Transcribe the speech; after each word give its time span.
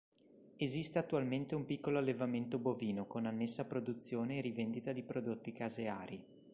Esiste 0.57 0.97
attualmente 0.97 1.53
un 1.53 1.63
piccolo 1.67 1.99
allevamento 1.99 2.57
bovino 2.57 3.05
con 3.05 3.27
annessa 3.27 3.65
produzione 3.65 4.39
e 4.39 4.41
rivendita 4.41 4.93
di 4.93 5.03
prodotti 5.03 5.51
caseari. 5.51 6.25